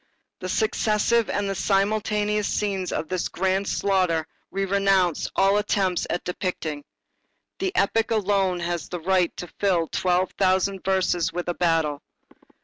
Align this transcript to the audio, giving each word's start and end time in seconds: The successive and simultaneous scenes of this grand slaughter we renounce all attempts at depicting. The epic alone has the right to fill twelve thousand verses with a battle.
The 0.39 0.49
successive 0.49 1.29
and 1.29 1.55
simultaneous 1.55 2.47
scenes 2.47 2.91
of 2.91 3.07
this 3.07 3.27
grand 3.29 3.67
slaughter 3.67 4.25
we 4.49 4.65
renounce 4.65 5.29
all 5.35 5.57
attempts 5.59 6.07
at 6.09 6.23
depicting. 6.23 6.83
The 7.59 7.71
epic 7.75 8.09
alone 8.09 8.61
has 8.61 8.89
the 8.89 8.99
right 8.99 9.31
to 9.37 9.45
fill 9.59 9.85
twelve 9.89 10.31
thousand 10.31 10.83
verses 10.83 11.31
with 11.31 11.47
a 11.49 11.53
battle. 11.53 12.01